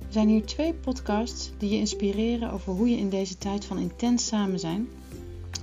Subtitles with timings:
[0.10, 4.28] zijn hier twee podcasts die je inspireren over hoe je in deze tijd van intens
[4.28, 4.88] samen zijn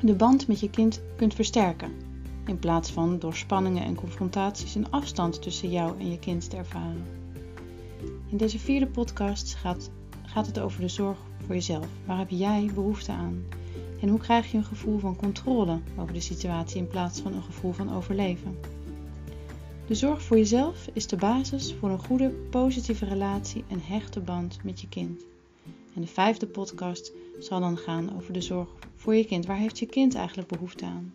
[0.02, 2.07] de band met je kind kunt versterken
[2.48, 6.56] in plaats van door spanningen en confrontaties een afstand tussen jou en je kind te
[6.56, 7.06] ervaren.
[8.28, 9.90] In deze vierde podcast gaat,
[10.22, 11.86] gaat het over de zorg voor jezelf.
[12.04, 13.44] Waar heb jij behoefte aan?
[14.00, 17.42] En hoe krijg je een gevoel van controle over de situatie in plaats van een
[17.42, 18.58] gevoel van overleven?
[19.86, 24.58] De zorg voor jezelf is de basis voor een goede, positieve relatie en hechte band
[24.64, 25.22] met je kind.
[25.94, 29.46] En de vijfde podcast zal dan gaan over de zorg voor je kind.
[29.46, 31.12] Waar heeft je kind eigenlijk behoefte aan?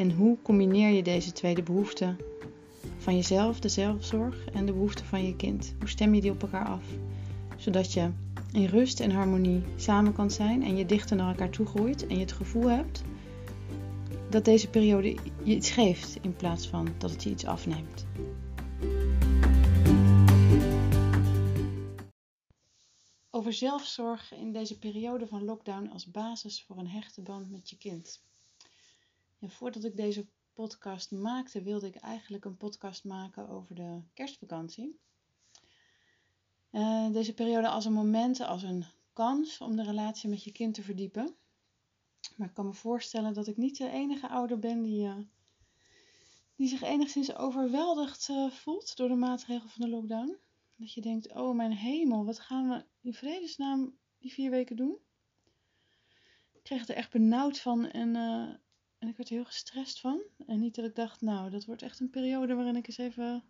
[0.00, 2.18] En hoe combineer je deze tweede behoeften
[2.98, 5.74] van jezelf, de zelfzorg, en de behoeften van je kind?
[5.78, 6.84] Hoe stem je die op elkaar af?
[7.56, 8.10] Zodat je
[8.52, 12.14] in rust en harmonie samen kan zijn en je dichter naar elkaar toe groeit en
[12.14, 13.02] je het gevoel hebt
[14.30, 15.08] dat deze periode
[15.42, 18.06] je iets geeft in plaats van dat het je iets afneemt.
[23.30, 27.76] Over zelfzorg in deze periode van lockdown als basis voor een hechte band met je
[27.76, 28.28] kind.
[29.46, 34.98] Voordat ik deze podcast maakte, wilde ik eigenlijk een podcast maken over de kerstvakantie.
[36.72, 40.74] Uh, deze periode als een moment, als een kans om de relatie met je kind
[40.74, 41.36] te verdiepen.
[42.36, 45.16] Maar ik kan me voorstellen dat ik niet de enige ouder ben die, uh,
[46.56, 50.36] die zich enigszins overweldigd uh, voelt door de maatregelen van de lockdown.
[50.76, 54.98] Dat je denkt, oh mijn hemel, wat gaan we in vredesnaam die vier weken doen?
[56.52, 58.16] Ik kreeg er echt benauwd van en
[59.00, 60.22] en ik werd er heel gestrest van.
[60.46, 63.44] En niet dat ik dacht, nou, dat wordt echt een periode waarin ik eens even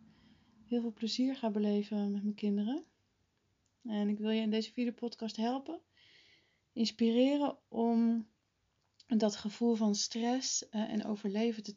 [0.65, 2.85] heel veel plezier ga beleven met mijn kinderen.
[3.83, 5.81] En ik wil je in deze vierde podcast helpen,
[6.73, 8.29] inspireren om
[9.07, 11.73] dat gevoel van stress uh, en overleven te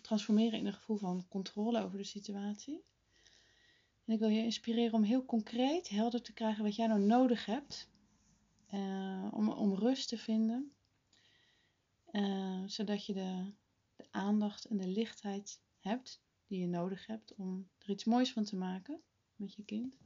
[0.00, 2.84] transformeren in een gevoel van controle over de situatie.
[4.04, 7.46] En ik wil je inspireren om heel concreet helder te krijgen wat jij nou nodig
[7.46, 7.90] hebt
[8.74, 10.72] uh, om, om rust te vinden
[12.12, 13.52] uh, zodat je de,
[13.96, 18.44] de, aandacht en de lichtheid hebt die je nodig hebt om er iets moois van
[18.44, 19.00] te maken
[19.36, 19.96] met je kind.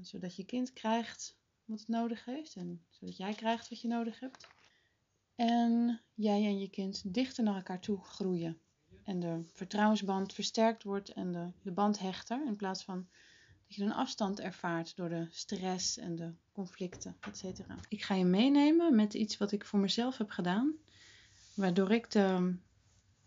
[0.00, 4.20] Zodat je kind krijgt wat het nodig heeft en zodat jij krijgt wat je nodig
[4.20, 4.46] hebt.
[5.34, 8.60] En jij en je kind dichter naar elkaar toe groeien.
[9.04, 12.46] En de vertrouwensband versterkt wordt en de, de band hechter.
[12.46, 13.08] In plaats van
[13.66, 17.44] dat je een afstand ervaart door de stress en de conflicten, etc.
[17.88, 20.78] Ik ga je meenemen met iets wat ik voor mezelf heb gedaan
[21.60, 22.54] waardoor ik de,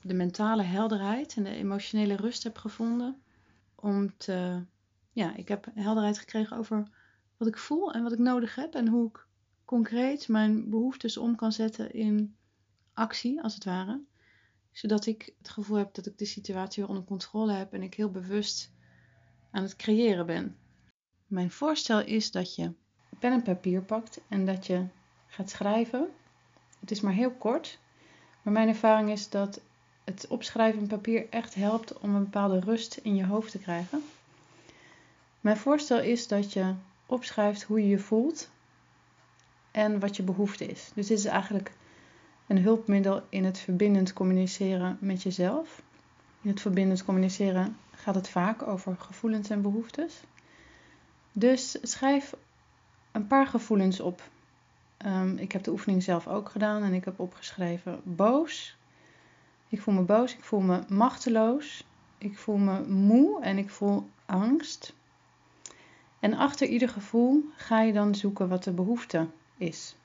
[0.01, 3.21] de mentale helderheid en de emotionele rust heb gevonden
[3.75, 4.65] om te,
[5.11, 6.87] ja, ik heb helderheid gekregen over
[7.37, 9.27] wat ik voel en wat ik nodig heb en hoe ik
[9.65, 12.35] concreet mijn behoeftes om kan zetten in
[12.93, 14.01] actie, als het ware.
[14.71, 17.93] Zodat ik het gevoel heb dat ik de situatie weer onder controle heb en ik
[17.93, 18.71] heel bewust
[19.51, 20.57] aan het creëren ben.
[21.27, 22.73] Mijn voorstel is dat je
[23.19, 24.85] pen en papier pakt en dat je
[25.27, 26.09] gaat schrijven.
[26.79, 27.79] Het is maar heel kort,
[28.43, 29.59] maar mijn ervaring is dat
[30.03, 34.03] het opschrijven op papier echt helpt om een bepaalde rust in je hoofd te krijgen.
[35.41, 36.73] Mijn voorstel is dat je
[37.05, 38.49] opschrijft hoe je je voelt
[39.71, 40.91] en wat je behoefte is.
[40.93, 41.71] Dus dit is eigenlijk
[42.47, 45.81] een hulpmiddel in het verbindend communiceren met jezelf.
[46.41, 50.21] In het verbindend communiceren gaat het vaak over gevoelens en behoeftes.
[51.31, 52.35] Dus schrijf
[53.11, 54.21] een paar gevoelens op
[55.05, 58.77] Um, ik heb de oefening zelf ook gedaan en ik heb opgeschreven boos.
[59.69, 61.85] Ik voel me boos, ik voel me machteloos,
[62.17, 64.93] ik voel me moe en ik voel angst.
[66.19, 69.27] En achter ieder gevoel ga je dan zoeken wat de behoefte
[69.57, 69.95] is.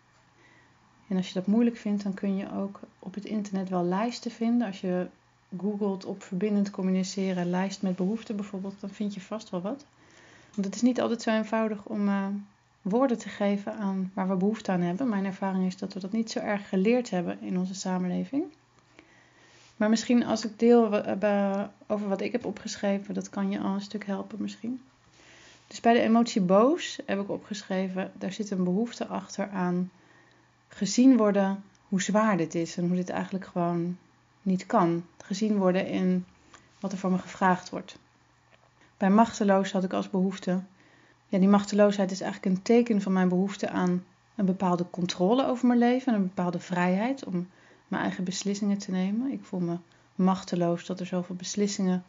[1.08, 4.30] En als je dat moeilijk vindt, dan kun je ook op het internet wel lijsten
[4.30, 4.66] vinden.
[4.66, 5.06] Als je
[5.58, 9.84] googelt op verbindend communiceren, lijst met behoeften bijvoorbeeld, dan vind je vast wel wat.
[10.54, 12.26] Want het is niet altijd zo eenvoudig om, uh,
[12.88, 15.08] woorden te geven aan waar we behoefte aan hebben.
[15.08, 18.44] Mijn ervaring is dat we dat niet zo erg geleerd hebben in onze samenleving.
[19.76, 21.04] Maar misschien als ik deel
[21.86, 24.80] over wat ik heb opgeschreven, dat kan je al een stuk helpen misschien.
[25.66, 29.90] Dus bij de emotie boos heb ik opgeschreven, daar zit een behoefte achter aan
[30.68, 33.98] gezien worden hoe zwaar dit is en hoe dit eigenlijk gewoon
[34.42, 35.04] niet kan.
[35.24, 36.26] Gezien worden in
[36.80, 37.98] wat er van me gevraagd wordt.
[38.96, 40.60] Bij machteloos had ik als behoefte.
[41.28, 44.04] Ja, die machteloosheid is eigenlijk een teken van mijn behoefte aan
[44.36, 47.48] een bepaalde controle over mijn leven en een bepaalde vrijheid om
[47.88, 49.32] mijn eigen beslissingen te nemen.
[49.32, 49.76] Ik voel me
[50.14, 52.04] machteloos dat er zoveel beslissingen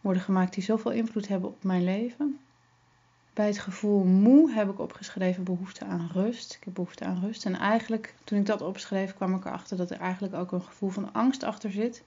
[0.00, 2.38] worden gemaakt die zoveel invloed hebben op mijn leven.
[3.32, 6.54] Bij het gevoel moe heb ik opgeschreven behoefte aan rust.
[6.54, 7.44] Ik heb behoefte aan rust.
[7.44, 10.90] En eigenlijk, toen ik dat opschreef, kwam ik erachter dat er eigenlijk ook een gevoel
[10.90, 12.02] van angst achter zit.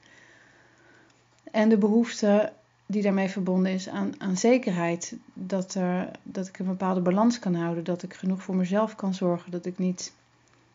[1.52, 2.54] En de behoefte
[2.92, 5.18] die daarmee verbonden is aan, aan zekerheid.
[5.34, 7.84] Dat, er, dat ik een bepaalde balans kan houden.
[7.84, 9.52] Dat ik genoeg voor mezelf kan zorgen.
[9.52, 10.14] Dat ik niet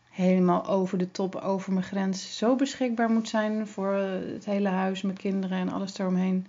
[0.09, 5.01] helemaal over de top, over mijn grens zo beschikbaar moet zijn voor het hele huis,
[5.01, 6.47] mijn kinderen en alles eromheen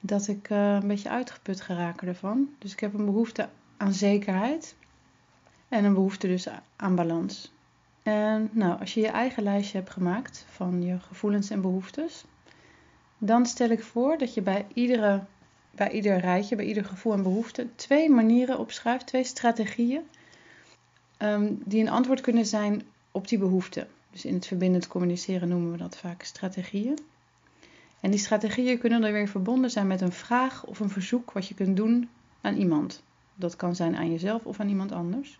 [0.00, 2.48] dat ik uh, een beetje uitgeput geraak ervan.
[2.58, 4.74] Dus ik heb een behoefte aan zekerheid
[5.68, 7.52] en een behoefte dus aan balans.
[8.02, 12.24] En nou, als je je eigen lijstje hebt gemaakt van je gevoelens en behoeftes,
[13.18, 15.24] dan stel ik voor dat je bij, iedere,
[15.70, 20.02] bij ieder rijtje, bij ieder gevoel en behoefte, twee manieren opschrijft, twee strategieën,
[21.18, 23.86] um, die een antwoord kunnen zijn op die behoefte.
[24.10, 26.98] Dus in het verbindend communiceren noemen we dat vaak strategieën.
[28.00, 31.48] En die strategieën kunnen dan weer verbonden zijn met een vraag of een verzoek wat
[31.48, 32.08] je kunt doen
[32.40, 33.02] aan iemand.
[33.34, 35.38] Dat kan zijn aan jezelf of aan iemand anders.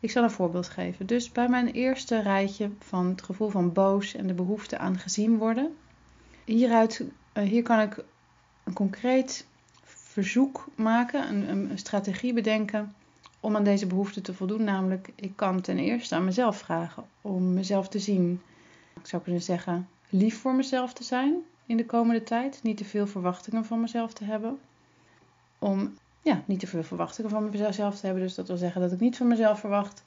[0.00, 1.06] Ik zal een voorbeeld geven.
[1.06, 5.38] Dus bij mijn eerste rijtje van het gevoel van boos en de behoefte aan gezien
[5.38, 5.76] worden.
[6.46, 8.04] Hieruit, eh, hier kan ik
[8.64, 9.46] een concreet
[9.82, 12.94] verzoek maken, een, een strategie bedenken
[13.40, 14.64] om aan deze behoefte te voldoen.
[14.64, 18.42] Namelijk, ik kan ten eerste aan mezelf vragen om mezelf te zien.
[19.00, 21.34] Ik zou kunnen zeggen, lief voor mezelf te zijn
[21.66, 22.60] in de komende tijd.
[22.62, 24.58] Niet te veel verwachtingen van mezelf te hebben.
[25.58, 28.24] Om ja, niet te veel verwachtingen van mezelf te hebben.
[28.24, 30.04] Dus dat wil zeggen dat ik niet van mezelf verwacht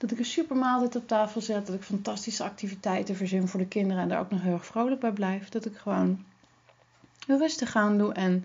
[0.00, 1.66] dat ik een supermaaltijd op tafel zet.
[1.66, 5.00] Dat ik fantastische activiteiten verzin voor de kinderen en daar ook nog heel erg vrolijk
[5.00, 5.48] bij blijf.
[5.48, 6.24] Dat ik gewoon
[7.26, 8.44] rustig aan doe en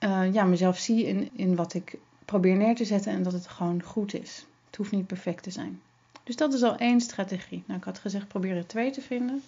[0.00, 3.46] uh, ja, mezelf zie in, in wat ik probeer neer te zetten en dat het
[3.46, 4.46] gewoon goed is.
[4.66, 5.80] Het hoeft niet perfect te zijn.
[6.24, 7.62] Dus dat is al één strategie.
[7.66, 9.42] Nou, ik had gezegd probeer er twee te vinden.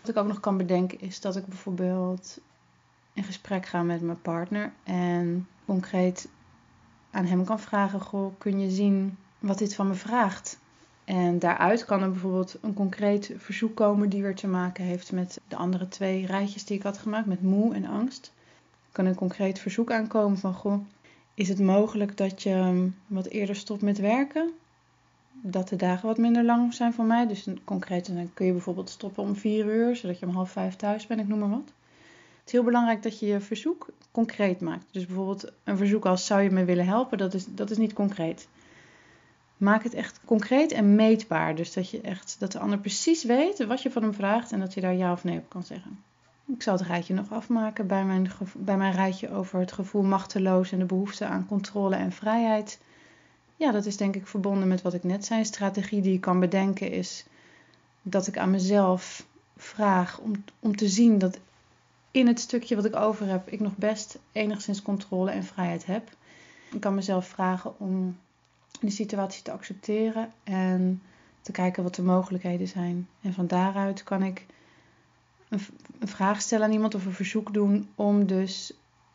[0.00, 2.38] Wat ik ook nog kan bedenken is dat ik bijvoorbeeld
[3.12, 6.28] in gesprek ga met mijn partner en concreet
[7.10, 10.62] aan hem kan vragen: Goh, kun je zien wat dit van me vraagt?
[11.04, 15.40] En daaruit kan er bijvoorbeeld een concreet verzoek komen die weer te maken heeft met
[15.48, 18.32] de andere twee rijtjes die ik had gemaakt, met moe en angst.
[18.86, 20.86] Er kan een concreet verzoek aankomen van: Goh,
[21.34, 24.52] is het mogelijk dat je wat eerder stopt met werken?
[25.46, 27.26] dat de dagen wat minder lang zijn voor mij.
[27.26, 30.76] Dus concreet dan kun je bijvoorbeeld stoppen om vier uur, zodat je om half vijf
[30.76, 31.72] thuis bent, ik noem maar wat.
[32.38, 34.84] Het is heel belangrijk dat je je verzoek concreet maakt.
[34.90, 37.92] Dus bijvoorbeeld een verzoek als zou je me willen helpen, dat is, dat is niet
[37.92, 38.48] concreet.
[39.56, 41.54] Maak het echt concreet en meetbaar.
[41.54, 44.60] Dus dat, je echt, dat de ander precies weet wat je van hem vraagt en
[44.60, 46.02] dat hij daar ja of nee op kan zeggen.
[46.46, 50.72] Ik zal het rijtje nog afmaken bij mijn, bij mijn rijtje over het gevoel machteloos
[50.72, 52.78] en de behoefte aan controle en vrijheid
[53.56, 55.40] ja, dat is denk ik verbonden met wat ik net zei.
[55.40, 57.24] Een strategie die ik kan bedenken is
[58.02, 59.26] dat ik aan mezelf
[59.56, 61.38] vraag om, om te zien dat
[62.10, 66.10] in het stukje wat ik over heb, ik nog best enigszins controle en vrijheid heb.
[66.72, 68.18] Ik kan mezelf vragen om
[68.84, 71.02] de situatie te accepteren en
[71.40, 73.08] te kijken wat de mogelijkheden zijn.
[73.20, 74.46] En van daaruit kan ik
[75.48, 75.60] een,
[75.98, 78.72] een vraag stellen aan iemand of een verzoek doen om dus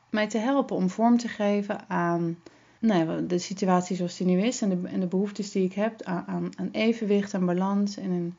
[0.10, 2.38] mij te helpen, om vorm te geven aan
[2.80, 6.04] nou de situatie zoals die nu is en de, en de behoeftes die ik heb
[6.04, 8.36] aan, aan, evenwicht, aan balans en een,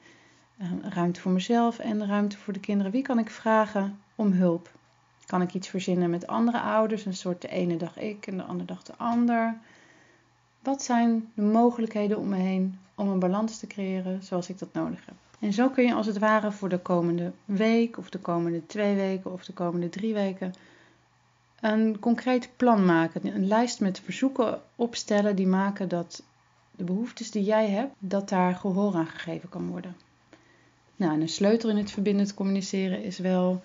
[0.82, 2.92] ruimte voor mezelf en ruimte voor de kinderen.
[2.92, 4.70] Wie kan ik vragen om hulp?
[5.26, 8.42] Kan ik iets verzinnen met andere ouders, een soort de ene dag ik en de
[8.42, 9.58] andere dag de ander?
[10.62, 14.72] Wat zijn de mogelijkheden om me heen om een balans te creëren zoals ik dat
[14.72, 15.14] nodig heb?
[15.38, 18.94] En zo kun je als het ware voor de komende week of de komende twee
[18.94, 20.54] weken of de komende drie weken
[21.60, 23.34] een concreet plan maken.
[23.34, 26.22] Een lijst met verzoeken opstellen die maken dat
[26.70, 29.96] de behoeftes die jij hebt, dat daar gehoor aan gegeven kan worden.
[30.96, 33.62] Nou, en een sleutel in het verbindend communiceren is wel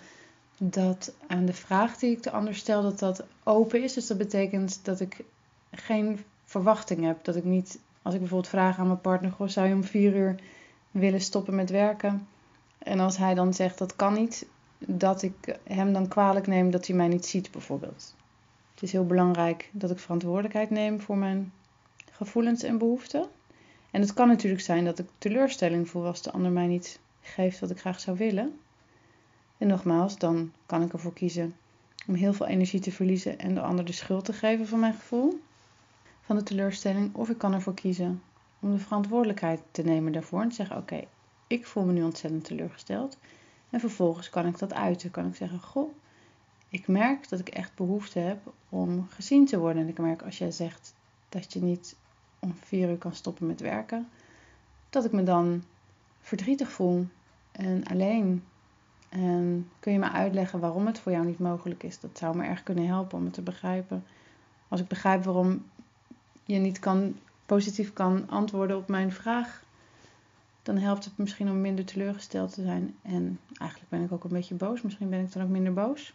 [0.58, 3.94] dat aan de vraag die ik de ander stel, dat dat open is.
[3.94, 5.24] Dus dat betekent dat ik
[5.72, 6.20] geen
[6.56, 7.24] verwachting heb.
[7.24, 10.16] Dat ik niet, als ik bijvoorbeeld vraag aan mijn partner, goh, zou je om vier
[10.16, 10.36] uur
[10.92, 12.28] willen stoppen met werken?
[12.78, 14.48] En als hij dan zegt dat kan niet,
[14.78, 18.16] dat ik hem dan kwalijk neem dat hij mij niet ziet, bijvoorbeeld.
[18.74, 21.54] Het is heel belangrijk dat ik verantwoordelijkheid neem voor mijn
[22.12, 23.26] gevoelens en behoeften.
[23.92, 27.60] En het kan natuurlijk zijn dat ik teleurstelling voel als de ander mij niet geeft
[27.60, 28.60] wat ik graag zou willen.
[29.58, 31.56] En nogmaals, dan kan ik ervoor kiezen
[32.08, 34.94] om heel veel energie te verliezen en de ander de schuld te geven van mijn
[34.94, 35.40] gevoel.
[36.26, 37.16] Van de teleurstelling.
[37.16, 38.22] Of ik kan ervoor kiezen
[38.60, 40.42] om de verantwoordelijkheid te nemen daarvoor.
[40.42, 41.04] En te zeggen, oké,
[41.48, 43.18] ik voel me nu ontzettend teleurgesteld.
[43.70, 45.12] En vervolgens kan ik dat uiten.
[45.12, 45.94] Kan ik zeggen, goh,
[46.70, 49.82] ik merk dat ik echt behoefte heb om gezien te worden.
[49.82, 50.96] En ik merk als jij zegt
[51.30, 51.96] dat je niet
[52.40, 54.10] om vier uur kan stoppen met werken,
[54.90, 55.64] dat ik me dan
[56.20, 57.08] verdrietig voel
[57.52, 58.44] en alleen.
[59.10, 62.00] En kun je me uitleggen waarom het voor jou niet mogelijk is?
[62.00, 64.06] Dat zou me erg kunnen helpen om het te begrijpen.
[64.68, 65.66] Als ik begrijp waarom
[66.46, 69.64] je niet kan, positief kan antwoorden op mijn vraag,
[70.64, 72.96] dan helpt het misschien om minder teleurgesteld te zijn.
[73.02, 74.82] En eigenlijk ben ik ook een beetje boos.
[74.82, 76.14] Misschien ben ik dan ook minder boos.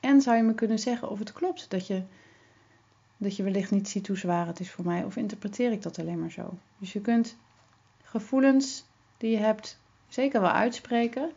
[0.00, 2.02] En zou je me kunnen zeggen of het klopt dat je,
[3.16, 5.04] dat je wellicht niet ziet hoe zwaar het is voor mij?
[5.04, 6.58] Of interpreteer ik dat alleen maar zo?
[6.78, 7.36] Dus je kunt
[8.02, 8.84] gevoelens
[9.16, 11.30] die je hebt zeker wel uitspreken.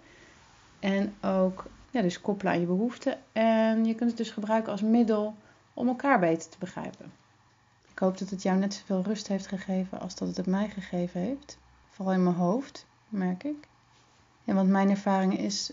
[0.79, 3.17] En ook ja, dus koppelen aan je behoeften.
[3.31, 5.35] En je kunt het dus gebruiken als middel
[5.73, 7.20] om elkaar beter te begrijpen.
[7.91, 11.21] Ik hoop dat het jou net zoveel rust heeft gegeven als dat het mij gegeven
[11.21, 11.57] heeft.
[11.89, 13.67] Vooral in mijn hoofd, merk ik.
[14.45, 15.71] En want mijn ervaring is,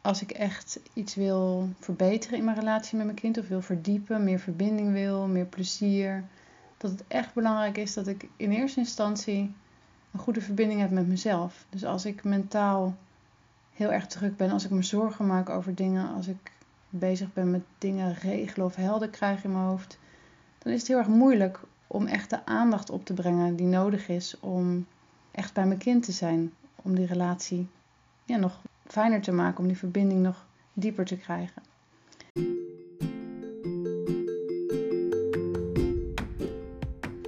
[0.00, 4.24] als ik echt iets wil verbeteren in mijn relatie met mijn kind, of wil verdiepen,
[4.24, 6.24] meer verbinding wil, meer plezier,
[6.76, 9.54] dat het echt belangrijk is dat ik in eerste instantie
[10.12, 11.66] een goede verbinding heb met mezelf.
[11.70, 12.96] Dus als ik mentaal
[13.72, 16.52] heel erg druk ben, als ik me zorgen maak over dingen, als ik
[16.88, 19.98] bezig ben met dingen regelen of helder krijgen in mijn hoofd,
[20.66, 24.08] dan is het heel erg moeilijk om echt de aandacht op te brengen die nodig
[24.08, 24.86] is om
[25.30, 26.52] echt bij mijn kind te zijn.
[26.82, 27.68] Om die relatie
[28.24, 31.62] ja, nog fijner te maken, om die verbinding nog dieper te krijgen.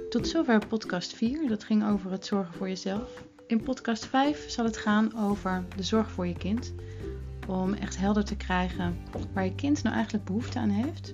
[0.09, 1.47] Tot zover podcast 4.
[1.47, 3.23] Dat ging over het zorgen voor jezelf.
[3.47, 6.73] In podcast 5 zal het gaan over de zorg voor je kind.
[7.47, 8.97] Om echt helder te krijgen
[9.33, 11.13] waar je kind nou eigenlijk behoefte aan heeft.